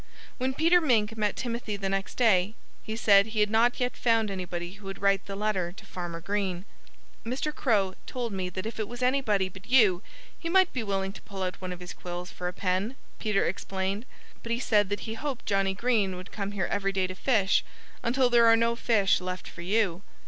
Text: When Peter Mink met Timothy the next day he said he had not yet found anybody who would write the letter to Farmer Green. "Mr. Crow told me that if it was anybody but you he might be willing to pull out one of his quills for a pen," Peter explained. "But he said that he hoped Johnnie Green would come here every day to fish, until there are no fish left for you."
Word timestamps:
When 0.39 0.55
Peter 0.55 0.81
Mink 0.81 1.15
met 1.15 1.35
Timothy 1.35 1.77
the 1.77 1.87
next 1.87 2.15
day 2.15 2.55
he 2.81 2.95
said 2.95 3.27
he 3.27 3.39
had 3.41 3.51
not 3.51 3.79
yet 3.79 3.95
found 3.95 4.31
anybody 4.31 4.73
who 4.73 4.87
would 4.87 4.99
write 4.99 5.27
the 5.27 5.35
letter 5.35 5.71
to 5.73 5.85
Farmer 5.85 6.19
Green. 6.19 6.65
"Mr. 7.23 7.53
Crow 7.53 7.93
told 8.07 8.33
me 8.33 8.49
that 8.49 8.65
if 8.65 8.79
it 8.79 8.87
was 8.87 9.03
anybody 9.03 9.47
but 9.47 9.67
you 9.69 10.01
he 10.39 10.49
might 10.49 10.73
be 10.73 10.81
willing 10.81 11.13
to 11.13 11.21
pull 11.21 11.43
out 11.43 11.61
one 11.61 11.71
of 11.71 11.79
his 11.81 11.93
quills 11.93 12.31
for 12.31 12.47
a 12.47 12.51
pen," 12.53 12.95
Peter 13.19 13.45
explained. 13.45 14.07
"But 14.41 14.51
he 14.51 14.59
said 14.59 14.89
that 14.89 15.01
he 15.01 15.13
hoped 15.13 15.45
Johnnie 15.45 15.75
Green 15.75 16.15
would 16.15 16.31
come 16.31 16.53
here 16.53 16.65
every 16.65 16.91
day 16.91 17.05
to 17.05 17.13
fish, 17.13 17.63
until 18.01 18.31
there 18.31 18.47
are 18.47 18.57
no 18.57 18.75
fish 18.75 19.21
left 19.21 19.47
for 19.47 19.61
you." 19.61 20.01